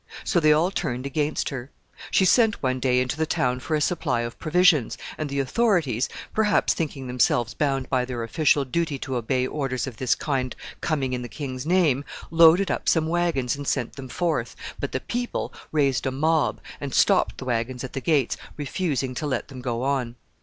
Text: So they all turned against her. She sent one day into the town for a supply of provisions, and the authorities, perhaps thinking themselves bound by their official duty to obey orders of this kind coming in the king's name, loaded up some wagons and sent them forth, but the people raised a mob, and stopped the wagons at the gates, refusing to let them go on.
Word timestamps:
So 0.23 0.39
they 0.39 0.51
all 0.51 0.71
turned 0.71 1.05
against 1.05 1.49
her. 1.49 1.69
She 2.09 2.25
sent 2.25 2.63
one 2.63 2.79
day 2.79 2.99
into 3.01 3.17
the 3.17 3.27
town 3.27 3.59
for 3.59 3.75
a 3.75 3.79
supply 3.81 4.21
of 4.21 4.39
provisions, 4.39 4.97
and 5.15 5.29
the 5.29 5.39
authorities, 5.39 6.09
perhaps 6.33 6.73
thinking 6.73 7.05
themselves 7.05 7.53
bound 7.53 7.87
by 7.87 8.05
their 8.05 8.23
official 8.23 8.65
duty 8.65 8.97
to 8.97 9.15
obey 9.17 9.45
orders 9.45 9.85
of 9.85 9.97
this 9.97 10.15
kind 10.15 10.55
coming 10.81 11.13
in 11.13 11.21
the 11.21 11.29
king's 11.29 11.67
name, 11.67 12.03
loaded 12.31 12.71
up 12.71 12.89
some 12.89 13.05
wagons 13.05 13.55
and 13.55 13.67
sent 13.67 13.95
them 13.95 14.09
forth, 14.09 14.55
but 14.79 14.91
the 14.91 15.01
people 15.01 15.53
raised 15.71 16.07
a 16.07 16.11
mob, 16.11 16.59
and 16.79 16.95
stopped 16.95 17.37
the 17.37 17.45
wagons 17.45 17.83
at 17.83 17.93
the 17.93 18.01
gates, 18.01 18.37
refusing 18.57 19.13
to 19.13 19.27
let 19.27 19.49
them 19.49 19.61
go 19.61 19.83
on. 19.83 20.15